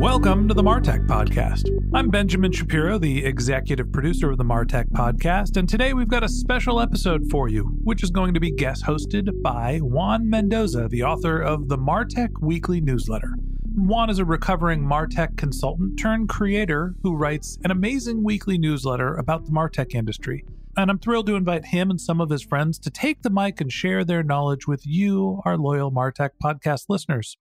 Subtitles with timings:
[0.00, 1.68] Welcome to the Martech Podcast.
[1.92, 6.28] I'm Benjamin Shapiro, the executive producer of the Martech Podcast, and today we've got a
[6.28, 11.02] special episode for you, which is going to be guest hosted by Juan Mendoza, the
[11.02, 13.34] author of the Martech Weekly Newsletter.
[13.74, 19.44] Juan is a recovering Martech consultant turned creator who writes an amazing weekly newsletter about
[19.44, 20.46] the Martech industry.
[20.78, 23.60] And I'm thrilled to invite him and some of his friends to take the mic
[23.60, 27.36] and share their knowledge with you, our loyal Martech podcast listeners.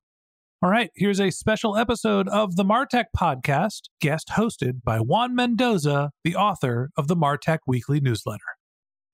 [0.62, 6.12] All right, here's a special episode of the Martech podcast, guest hosted by Juan Mendoza,
[6.26, 8.44] the author of the Martech Weekly newsletter.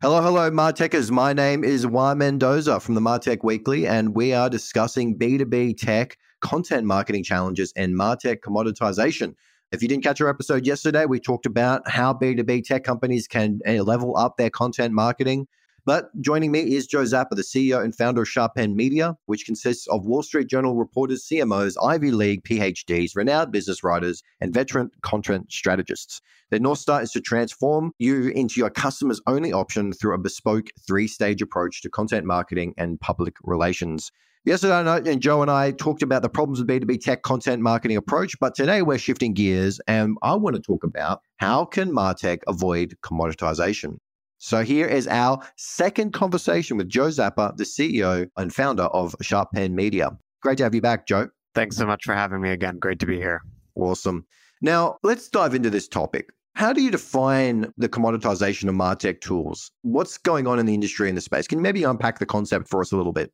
[0.02, 1.12] Hello, hello, Martechers.
[1.12, 6.18] My name is Juan Mendoza from the Martech Weekly, and we are discussing B2B tech,
[6.42, 9.36] content marketing challenges, and Martech commoditization.
[9.72, 13.60] If you didn't catch our episode yesterday, we talked about how B2B tech companies can
[13.66, 15.46] eh, level up their content marketing
[15.86, 19.46] but joining me is Joe Zappa, the CEO and founder of Sharp Pen Media, which
[19.46, 24.90] consists of Wall Street Journal reporters, CMOs, Ivy League PhDs, renowned business writers, and veteran
[25.04, 26.22] content strategists.
[26.50, 30.68] Their North Star is to transform you into your customers only option through a bespoke
[30.88, 34.12] three stage approach to content marketing and public relations.
[34.46, 37.98] Yesterday night, and Joe and I talked about the problems of B2B tech content marketing
[37.98, 42.40] approach, but today we're shifting gears and I want to talk about how can Martech
[42.48, 43.98] avoid commoditization?
[44.38, 49.52] So here is our second conversation with Joe Zappa, the CEO and founder of Sharp
[49.54, 50.12] Pen Media.
[50.42, 51.30] Great to have you back, Joe.
[51.54, 52.78] Thanks so much for having me again.
[52.78, 53.42] Great to be here.
[53.76, 54.26] Awesome.
[54.62, 56.30] Now, let's dive into this topic.
[56.56, 59.72] How do you define the commoditization of MarTech tools?
[59.82, 61.48] What's going on in the industry in the space?
[61.48, 63.32] Can you maybe unpack the concept for us a little bit?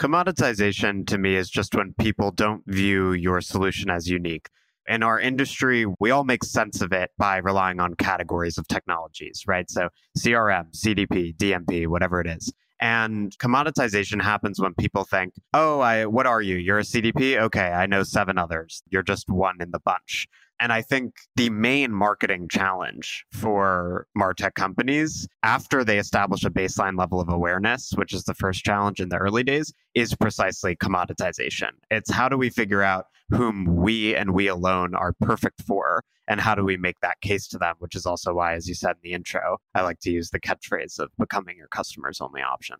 [0.00, 4.48] Commoditization to me is just when people don't view your solution as unique
[4.88, 9.44] in our industry, we all make sense of it by relying on categories of technologies,
[9.46, 9.70] right?
[9.70, 12.52] So CRM, CDP, DMP, whatever it is.
[12.80, 16.56] And commoditization happens when people think, oh, I, what are you?
[16.56, 17.40] You're a CDP?
[17.40, 18.82] Okay, I know seven others.
[18.90, 20.28] You're just one in the bunch.
[20.60, 26.98] And I think the main marketing challenge for MarTech companies after they establish a baseline
[26.98, 31.70] level of awareness, which is the first challenge in the early days, is precisely commoditization.
[31.90, 36.40] It's how do we figure out whom we and we alone are perfect for and
[36.40, 38.92] how do we make that case to them, which is also why, as you said
[38.92, 42.76] in the intro, I like to use the catchphrase of becoming your customer's only option.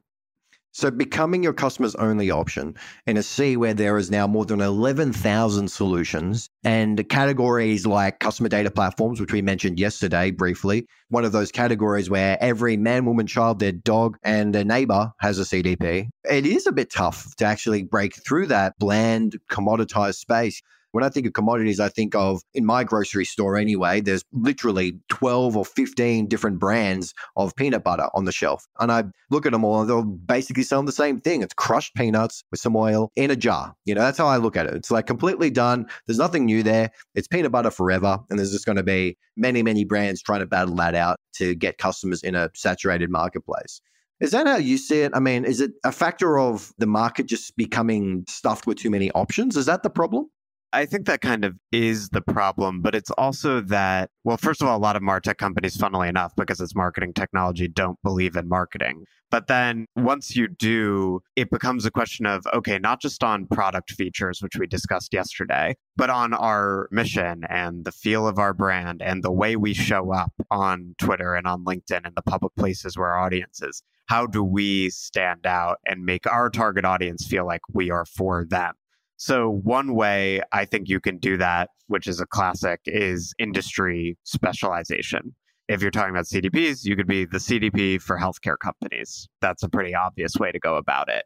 [0.77, 2.75] So, becoming your customer's only option
[3.07, 8.49] in a sea where there is now more than 11,000 solutions and categories like customer
[8.49, 13.29] data platforms, which we mentioned yesterday briefly, one of those categories where every man, woman,
[13.29, 16.09] child, their dog, and their neighbor has a CDP.
[16.29, 20.61] It is a bit tough to actually break through that bland, commoditized space.
[20.95, 25.01] When I think of commodities, I think of in my grocery store anyway, there's literally
[25.09, 28.69] 12 or 15 different brands of peanut butter on the shelf.
[28.79, 31.43] And I look at them all and they're basically selling the same thing.
[31.43, 33.75] It's crushed peanuts with some oil in a jar.
[33.85, 34.75] You know, that's how I look at it.
[34.75, 35.89] It's like completely done.
[36.07, 36.93] There's nothing new there.
[37.17, 38.21] It's peanut butter forever.
[38.31, 41.57] And there's just going to be many, many brands trying to battle that out to
[41.57, 43.81] get customers in a saturated marketplace.
[44.21, 45.11] Is that how you see it?
[45.13, 49.11] I mean, is it a factor of the market just becoming stuffed with too many
[49.11, 49.57] options?
[49.57, 50.31] Is that the problem?
[50.75, 54.67] I think that kind of is the problem, but it's also that, well, first of
[54.67, 58.49] all, a lot of MarTech companies, funnily enough, because it's marketing technology, don't believe in
[58.49, 59.05] marketing.
[59.31, 63.93] But then once you do, it becomes a question of, okay, not just on product
[63.93, 69.01] features, which we discussed yesterday, but on our mission and the feel of our brand
[69.01, 72.99] and the way we show up on Twitter and on LinkedIn and the public places
[72.99, 73.83] where our audience is.
[74.07, 78.45] How do we stand out and make our target audience feel like we are for
[78.45, 78.75] them?
[79.17, 84.19] So, one way I think you can do that, which is a classic, is industry
[84.25, 85.35] specialization.
[85.69, 89.29] If you're talking about CDPs, you could be the CDP for healthcare companies.
[89.41, 91.25] That's a pretty obvious way to go about it.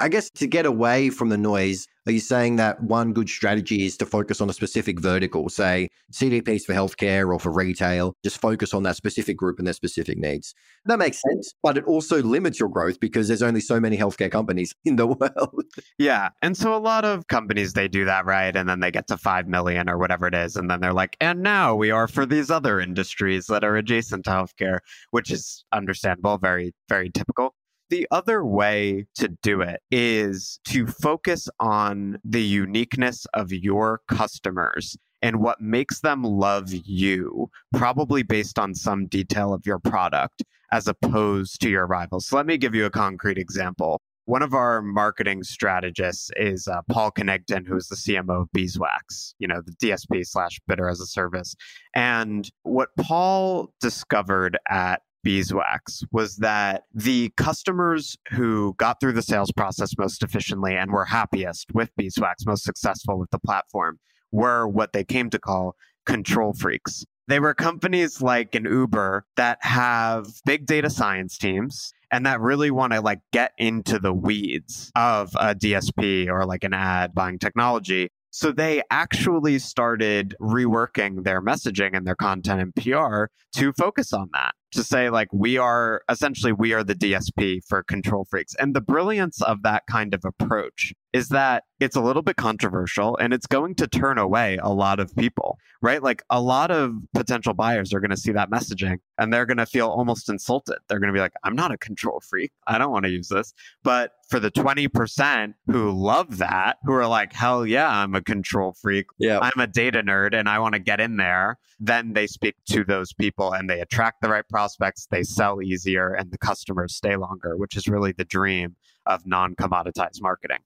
[0.00, 3.84] I guess to get away from the noise, are you saying that one good strategy
[3.84, 8.40] is to focus on a specific vertical, say CDPs for healthcare or for retail, just
[8.40, 10.54] focus on that specific group and their specific needs?
[10.86, 14.30] That makes sense, but it also limits your growth because there's only so many healthcare
[14.30, 15.64] companies in the world.
[15.98, 16.30] Yeah.
[16.40, 18.56] And so a lot of companies, they do that, right?
[18.56, 20.56] And then they get to 5 million or whatever it is.
[20.56, 24.24] And then they're like, and now we are for these other industries that are adjacent
[24.24, 24.78] to healthcare,
[25.10, 27.54] which is understandable, very, very typical.
[27.90, 34.96] The other way to do it is to focus on the uniqueness of your customers
[35.22, 40.86] and what makes them love you, probably based on some detail of your product as
[40.86, 42.28] opposed to your rivals.
[42.28, 44.00] So let me give you a concrete example.
[44.26, 49.48] One of our marketing strategists is uh, Paul Connington, who's the CMO of Beeswax, you
[49.48, 51.56] know, the DSP slash bidder as a service.
[51.96, 59.52] And what Paul discovered at beeswax was that the customers who got through the sales
[59.52, 63.98] process most efficiently and were happiest with beeswax, most successful with the platform,
[64.32, 65.76] were what they came to call
[66.06, 67.04] control freaks.
[67.28, 72.70] They were companies like an Uber that have big data science teams and that really
[72.70, 77.38] want to like get into the weeds of a DSP or like an ad buying
[77.38, 78.10] technology.
[78.30, 83.26] So they actually started reworking their messaging and their content and PR
[83.56, 87.82] to focus on that to say like we are essentially we are the DSP for
[87.82, 88.54] control freaks.
[88.54, 93.16] And the brilliance of that kind of approach is that it's a little bit controversial
[93.16, 96.02] and it's going to turn away a lot of people, right?
[96.02, 99.56] Like a lot of potential buyers are going to see that messaging and they're going
[99.56, 100.78] to feel almost insulted.
[100.88, 102.52] They're going to be like, I'm not a control freak.
[102.66, 103.52] I don't want to use this.
[103.82, 108.74] But for the 20% who love that, who are like, hell yeah, I'm a control
[108.80, 109.06] freak.
[109.18, 109.40] Yeah.
[109.40, 111.56] I'm a data nerd and I want to get in there.
[111.80, 116.12] Then they speak to those people and they attract the right prospects, they sell easier,
[116.12, 118.76] and the customers stay longer, which is really the dream
[119.06, 120.58] of non commoditized marketing.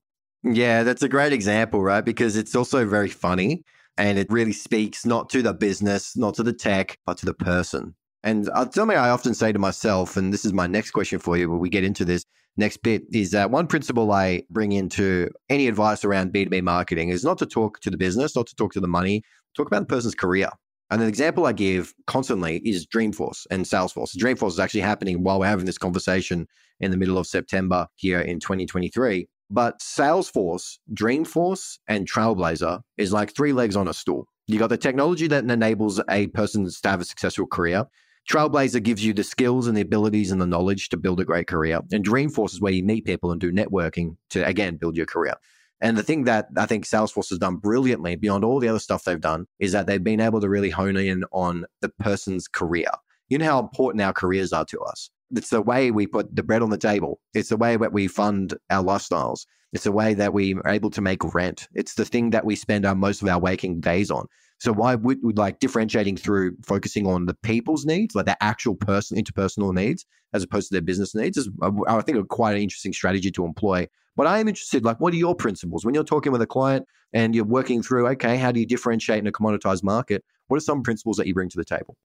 [0.44, 2.04] Yeah, that's a great example, right?
[2.04, 3.64] Because it's also very funny
[3.96, 7.34] and it really speaks not to the business, not to the tech, but to the
[7.34, 7.94] person.
[8.22, 11.36] And uh, something I often say to myself, and this is my next question for
[11.36, 12.24] you when we get into this
[12.58, 17.24] next bit, is that one principle I bring into any advice around B2B marketing is
[17.24, 19.22] not to talk to the business, not to talk to the money,
[19.56, 20.50] talk about the person's career.
[20.90, 24.14] And an example I give constantly is Dreamforce and Salesforce.
[24.16, 26.46] Dreamforce is actually happening while we're having this conversation
[26.80, 29.26] in the middle of September here in 2023.
[29.54, 34.26] But Salesforce, Dreamforce, and Trailblazer is like three legs on a stool.
[34.48, 37.84] You got the technology that enables a person to have a successful career.
[38.28, 41.46] Trailblazer gives you the skills and the abilities and the knowledge to build a great
[41.46, 41.78] career.
[41.92, 45.36] And Dreamforce is where you meet people and do networking to, again, build your career.
[45.80, 49.04] And the thing that I think Salesforce has done brilliantly beyond all the other stuff
[49.04, 52.90] they've done is that they've been able to really hone in on the person's career.
[53.28, 55.10] You know how important our careers are to us.
[55.30, 57.20] It's the way we put the bread on the table.
[57.34, 59.46] It's the way that we fund our lifestyles.
[59.72, 61.68] It's the way that we are able to make rent.
[61.74, 64.26] It's the thing that we spend our most of our waking days on.
[64.60, 68.76] So why would we like differentiating through focusing on the people's needs, like their actual
[68.76, 72.54] person interpersonal needs, as opposed to their business needs, is uh, I think a quite
[72.54, 73.88] an interesting strategy to employ.
[74.16, 76.86] But I am interested, like, what are your principles when you're talking with a client
[77.12, 78.06] and you're working through?
[78.10, 80.24] Okay, how do you differentiate in a commoditized market?
[80.46, 81.96] What are some principles that you bring to the table?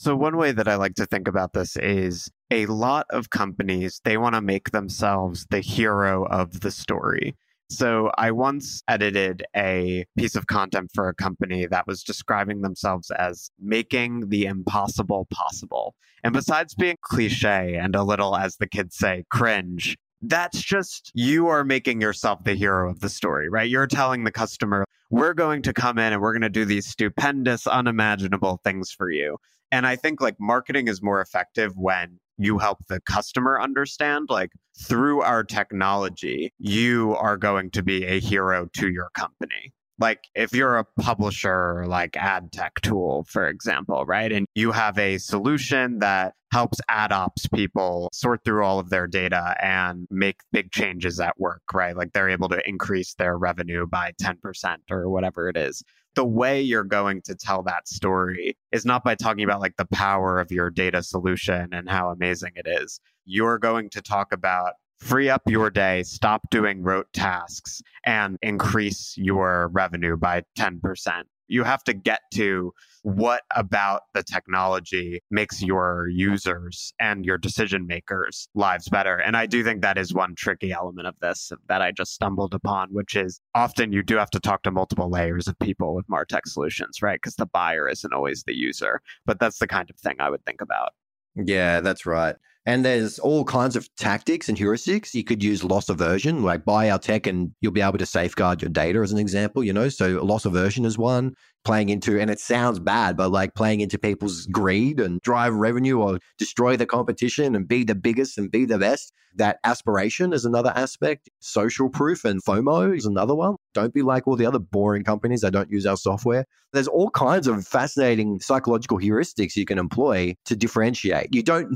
[0.00, 4.00] So, one way that I like to think about this is a lot of companies,
[4.04, 7.36] they want to make themselves the hero of the story.
[7.68, 13.10] So, I once edited a piece of content for a company that was describing themselves
[13.10, 15.96] as making the impossible possible.
[16.22, 21.48] And besides being cliche and a little, as the kids say, cringe, that's just you
[21.48, 23.68] are making yourself the hero of the story, right?
[23.68, 26.86] You're telling the customer, we're going to come in and we're going to do these
[26.86, 29.38] stupendous, unimaginable things for you.
[29.70, 34.52] And I think like marketing is more effective when you help the customer understand like
[34.80, 39.72] through our technology, you are going to be a hero to your company.
[39.98, 44.30] Like if you're a publisher like ad tech tool, for example, right?
[44.32, 49.06] And you have a solution that helps ad ops people sort through all of their
[49.06, 51.96] data and make big changes at work, right?
[51.96, 55.82] Like they're able to increase their revenue by 10% or whatever it is.
[56.14, 59.86] The way you're going to tell that story is not by talking about like the
[59.86, 63.00] power of your data solution and how amazing it is.
[63.24, 69.14] You're going to talk about free up your day, stop doing rote tasks, and increase
[69.16, 71.22] your revenue by 10%.
[71.50, 77.86] You have to get to what about the technology makes your users and your decision
[77.86, 79.16] makers' lives better.
[79.16, 82.52] And I do think that is one tricky element of this that I just stumbled
[82.52, 86.06] upon, which is often you do have to talk to multiple layers of people with
[86.08, 87.18] Martech solutions, right?
[87.18, 89.00] Because the buyer isn't always the user.
[89.24, 90.90] But that's the kind of thing I would think about.
[91.34, 92.36] Yeah, that's right.
[92.68, 95.14] And there's all kinds of tactics and heuristics.
[95.14, 98.60] You could use loss aversion, like buy our tech and you'll be able to safeguard
[98.60, 99.88] your data as an example, you know?
[99.88, 101.32] So loss aversion is one
[101.64, 105.98] playing into, and it sounds bad, but like playing into people's greed and drive revenue
[105.98, 109.14] or destroy the competition and be the biggest and be the best.
[109.34, 111.28] That aspiration is another aspect.
[111.40, 113.56] Social proof and FOMO is another one.
[113.72, 116.44] Don't be like all the other boring companies that don't use our software.
[116.72, 121.34] There's all kinds of fascinating psychological heuristics you can employ to differentiate.
[121.34, 121.70] You don't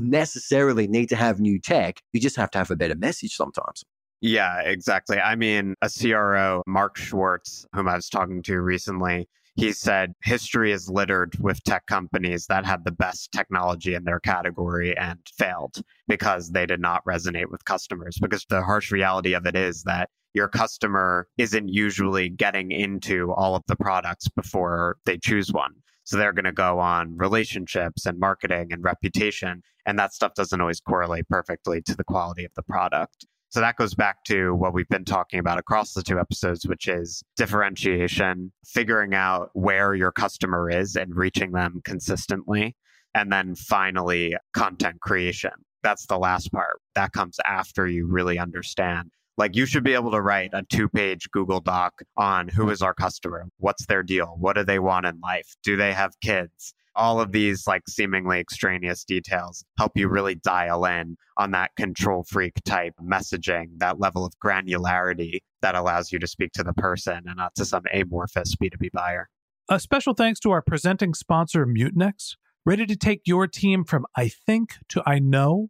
[0.83, 3.83] necessarily need to have new tech, you just have to have a better message sometimes.
[4.21, 5.19] Yeah, exactly.
[5.19, 10.71] I mean, a CRO, Mark Schwartz, whom I was talking to recently, he said history
[10.71, 15.81] is littered with tech companies that had the best technology in their category and failed
[16.07, 18.17] because they did not resonate with customers.
[18.19, 23.55] Because the harsh reality of it is that your customer isn't usually getting into all
[23.55, 25.73] of the products before they choose one.
[26.03, 29.61] So they're going to go on relationships and marketing and reputation.
[29.85, 33.25] And that stuff doesn't always correlate perfectly to the quality of the product.
[33.49, 36.87] So that goes back to what we've been talking about across the two episodes, which
[36.87, 42.75] is differentiation, figuring out where your customer is and reaching them consistently.
[43.13, 45.51] And then finally, content creation.
[45.83, 46.81] That's the last part.
[46.95, 49.11] That comes after you really understand.
[49.37, 52.81] Like you should be able to write a two page Google Doc on who is
[52.81, 53.47] our customer?
[53.57, 54.35] What's their deal?
[54.39, 55.55] What do they want in life?
[55.63, 56.73] Do they have kids?
[56.95, 62.23] all of these like seemingly extraneous details help you really dial in on that control
[62.23, 67.23] freak type messaging, that level of granularity that allows you to speak to the person
[67.25, 69.29] and not to some amorphous B2B buyer.
[69.69, 72.35] A special thanks to our presenting sponsor, Mutinex.
[72.65, 75.69] Ready to take your team from I think to I know?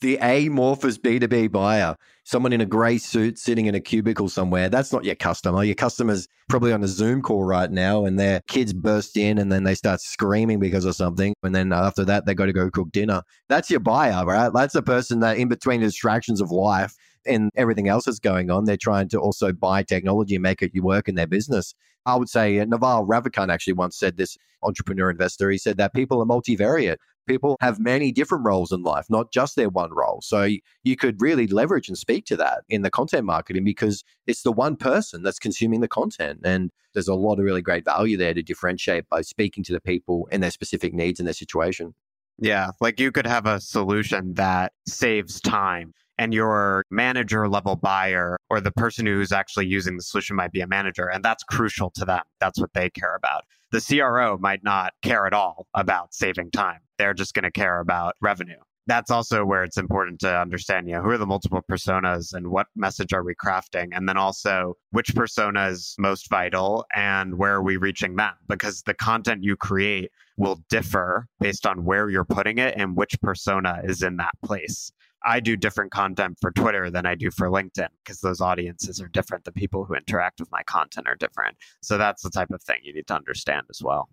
[0.00, 4.94] The amorphous B2B buyer, someone in a gray suit sitting in a cubicle somewhere, that's
[4.94, 5.62] not your customer.
[5.62, 9.52] Your customer's probably on a Zoom call right now and their kids burst in and
[9.52, 11.34] then they start screaming because of something.
[11.42, 13.22] And then after that, they got to go cook dinner.
[13.50, 14.50] That's your buyer, right?
[14.52, 16.94] That's the person that in between the distractions of life
[17.26, 20.72] and everything else that's going on, they're trying to also buy technology and make it
[20.82, 21.74] work in their business.
[22.06, 25.50] I would say Naval Ravikant actually once said this entrepreneur investor.
[25.50, 26.96] He said that people are multivariate.
[27.26, 30.20] People have many different roles in life, not just their one role.
[30.22, 30.48] So
[30.82, 34.52] you could really leverage and speak to that in the content marketing because it's the
[34.52, 36.40] one person that's consuming the content.
[36.44, 39.80] And there's a lot of really great value there to differentiate by speaking to the
[39.80, 41.94] people and their specific needs and their situation.
[42.38, 48.38] Yeah, like you could have a solution that saves time and your manager level buyer
[48.48, 51.90] or the person who's actually using the solution might be a manager and that's crucial
[51.90, 52.22] to them.
[52.40, 53.44] That's what they care about.
[53.72, 56.80] The CRO might not care at all about saving time.
[57.00, 60.94] They're just going to care about revenue that's also where it's important to understand, you
[60.94, 63.90] know, who are the multiple personas and what message are we crafting?
[63.92, 68.32] And then also which persona is most vital and where are we reaching them?
[68.48, 73.20] Because the content you create will differ based on where you're putting it and which
[73.20, 74.90] persona is in that place.
[75.22, 79.08] I do different content for Twitter than I do for LinkedIn because those audiences are
[79.08, 79.44] different.
[79.44, 81.56] The people who interact with my content are different.
[81.82, 84.08] So that's the type of thing you need to understand as well.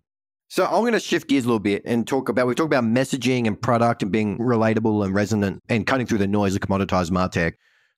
[0.49, 2.85] So I'm going to shift gears a little bit and talk about we talk about
[2.85, 7.11] messaging and product and being relatable and resonant and cutting through the noise of commoditized
[7.11, 7.53] martech.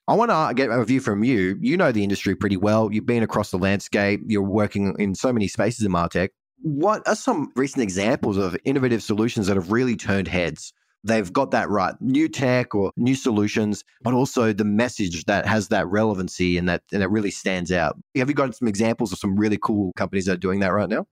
[0.07, 1.59] I want to get a view from you.
[1.61, 2.89] You know the industry pretty well.
[2.91, 4.21] You've been across the landscape.
[4.25, 6.29] You're working in so many spaces in martech.
[6.63, 10.73] What are some recent examples of innovative solutions that have really turned heads?
[11.03, 15.67] They've got that right, new tech or new solutions, but also the message that has
[15.67, 17.95] that relevancy and that and that really stands out.
[18.17, 20.89] Have you got some examples of some really cool companies that are doing that right
[20.89, 21.05] now?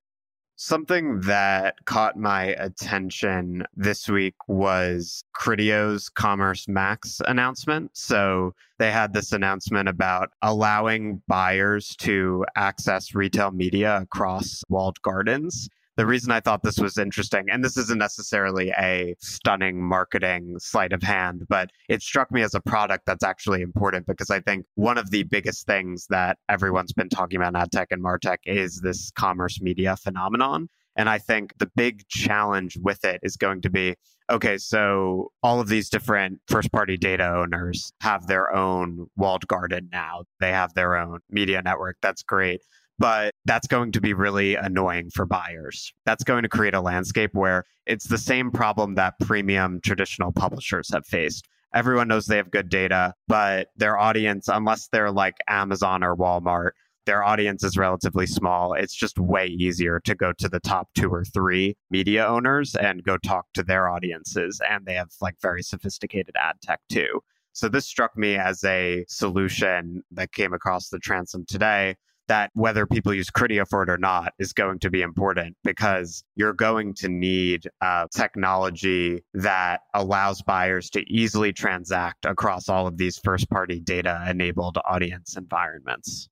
[0.60, 7.92] Something that caught my attention this week was Criteo's Commerce Max announcement.
[7.94, 15.70] So they had this announcement about allowing buyers to access retail media across walled gardens
[15.98, 20.94] the reason I thought this was interesting, and this isn't necessarily a stunning marketing sleight
[20.94, 24.66] of hand, but it struck me as a product that's actually important because I think
[24.76, 28.38] one of the biggest things that everyone's been talking about in ad tech and martech
[28.46, 30.70] is this commerce media phenomenon.
[30.96, 33.96] And I think the big challenge with it is going to be
[34.30, 39.90] okay, so all of these different first party data owners have their own walled garden
[39.92, 40.24] now.
[40.40, 41.98] They have their own media network.
[42.02, 42.62] That's great
[43.00, 45.92] but that's going to be really annoying for buyers.
[46.06, 50.90] That's going to create a landscape where it's the same problem that premium traditional publishers
[50.92, 51.48] have faced.
[51.74, 56.72] Everyone knows they have good data, but their audience, unless they're like Amazon or Walmart,
[57.06, 58.74] their audience is relatively small.
[58.74, 63.04] It's just way easier to go to the top two or three media owners and
[63.04, 64.60] go talk to their audiences.
[64.70, 67.22] And they have like very sophisticated ad tech too.
[67.54, 71.96] So this struck me as a solution that came across the transom today
[72.28, 76.24] that whether people use Criteo for it or not is going to be important because
[76.36, 82.98] you're going to need uh, technology that allows buyers to easily transact across all of
[82.98, 86.30] these first party data enabled audience environments.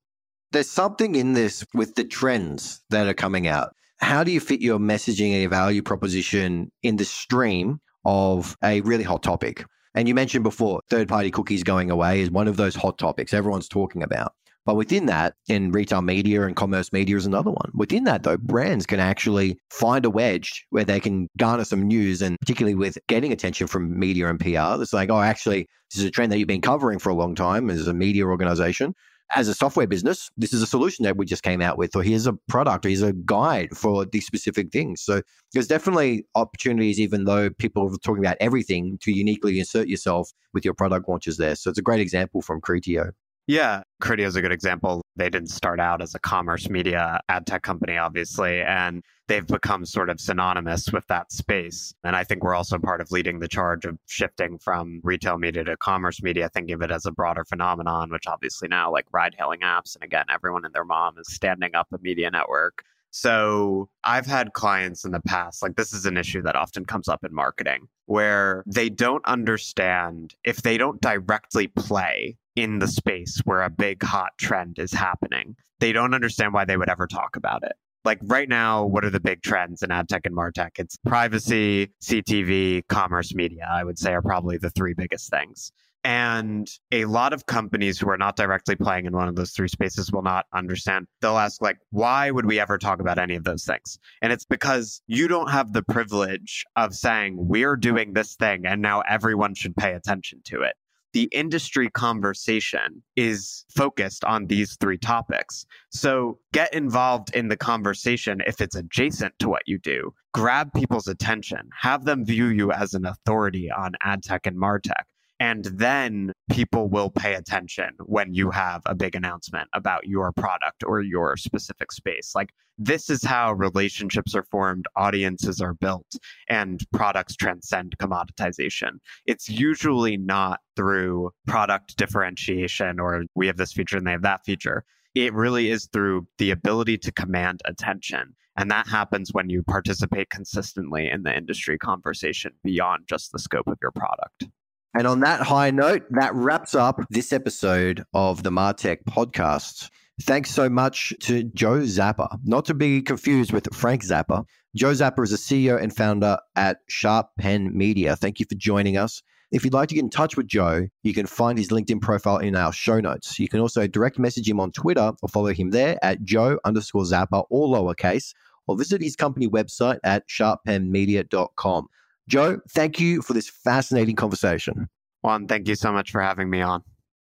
[0.51, 3.73] There's something in this with the trends that are coming out.
[3.97, 8.81] How do you fit your messaging and your value proposition in the stream of a
[8.81, 9.65] really hot topic?
[9.95, 13.33] And you mentioned before, third party cookies going away is one of those hot topics
[13.33, 14.33] everyone's talking about.
[14.65, 17.71] But within that, in retail media and commerce media is another one.
[17.75, 22.21] Within that, though, brands can actually find a wedge where they can garner some news,
[22.21, 24.81] and particularly with getting attention from media and PR.
[24.81, 27.35] It's like, oh, actually, this is a trend that you've been covering for a long
[27.35, 28.95] time as a media organization.
[29.35, 32.03] As a software business, this is a solution that we just came out with, or
[32.03, 35.01] here's a product, or here's a guide for these specific things.
[35.01, 35.21] So
[35.53, 40.65] there's definitely opportunities, even though people are talking about everything, to uniquely insert yourself with
[40.65, 41.55] your product launches there.
[41.55, 43.11] So it's a great example from Criteo.
[43.47, 45.03] Yeah, Criteo is a good example.
[45.15, 49.85] They didn't start out as a commerce media ad tech company, obviously, and they've become
[49.85, 51.93] sort of synonymous with that space.
[52.03, 55.63] And I think we're also part of leading the charge of shifting from retail media
[55.63, 59.35] to commerce media, thinking of it as a broader phenomenon, which obviously now, like ride
[59.37, 62.83] hailing apps, and again, everyone and their mom is standing up a media network.
[63.17, 67.07] So I've had clients in the past, like this is an issue that often comes
[67.07, 73.39] up in marketing, where they don't understand if they don't directly play in the space
[73.45, 75.55] where a big hot trend is happening.
[75.79, 77.77] They don't understand why they would ever talk about it.
[78.03, 80.71] Like right now, what are the big trends in ad tech and martech?
[80.77, 85.71] It's privacy, CTV, commerce media, I would say are probably the three biggest things.
[86.05, 89.67] And a lot of companies who are not directly playing in one of those three
[89.67, 91.07] spaces will not understand.
[91.19, 93.97] They'll ask, like, why would we ever talk about any of those things?
[94.21, 98.83] And it's because you don't have the privilege of saying, we're doing this thing and
[98.83, 100.75] now everyone should pay attention to it
[101.13, 105.65] the industry conversation is focused on these three topics.
[105.89, 110.13] So get involved in the conversation if it's adjacent to what you do.
[110.33, 115.05] Grab people's attention, have them view you as an authority on ad tech and martech.
[115.39, 120.83] And then people will pay attention when you have a big announcement about your product
[120.85, 122.33] or your specific space.
[122.33, 126.07] Like, this is how relationships are formed, audiences are built,
[126.49, 128.99] and products transcend commoditization.
[129.25, 134.45] It's usually not through product differentiation or we have this feature and they have that
[134.45, 134.83] feature.
[135.15, 138.35] It really is through the ability to command attention.
[138.57, 143.67] And that happens when you participate consistently in the industry conversation beyond just the scope
[143.67, 144.47] of your product.
[144.97, 149.89] And on that high note, that wraps up this episode of the Martech podcast.
[150.21, 154.45] Thanks so much to Joe Zappa, not to be confused with Frank Zappa.
[154.73, 158.15] Joe Zappa is a CEO and founder at Sharp Pen Media.
[158.15, 159.21] Thank you for joining us.
[159.51, 162.37] If you'd like to get in touch with Joe, you can find his LinkedIn profile
[162.37, 163.37] in our show notes.
[163.37, 167.03] You can also direct message him on Twitter or follow him there at Joe underscore
[167.03, 168.33] Zappa, all lowercase,
[168.65, 171.87] or visit his company website at sharppenmedia.com.
[172.27, 174.87] Joe, thank you for this fascinating conversation.
[175.21, 176.83] Juan, thank you so much for having me on.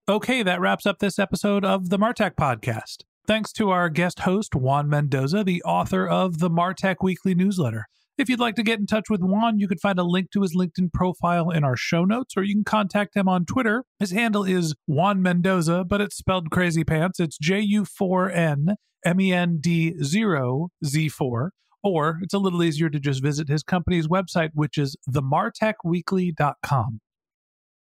[0.09, 3.05] Okay, that wraps up this episode of the Martech Podcast.
[3.27, 7.87] Thanks to our guest host, Juan Mendoza, the author of the Martech Weekly newsletter.
[8.19, 10.43] If you'd like to get in touch with Juan, you can find a link to
[10.43, 13.85] his LinkedIn profile in our show notes, or you can contact him on Twitter.
[13.99, 17.19] His handle is Juan Mendoza, but it's spelled crazy pants.
[17.19, 18.75] It's J U 4 N
[19.07, 21.53] M E N D 0 Z 4.
[21.83, 27.01] Or it's a little easier to just visit his company's website, which is themartechweekly.com.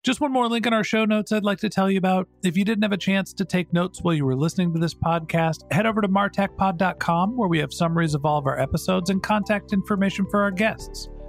[0.03, 2.29] Just one more link in our show notes I'd like to tell you about.
[2.43, 4.93] If you didn't have a chance to take notes while you were listening to this
[4.93, 9.21] podcast, head over to martechpod.com where we have summaries of all of our episodes and
[9.21, 11.09] contact information for our guests.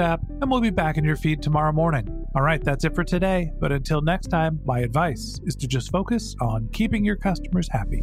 [0.00, 2.26] app, and we'll be back in your feed tomorrow morning.
[2.34, 3.52] All right, that's it for today.
[3.58, 8.02] But until next time, my advice is to just focus on keeping your customers happy.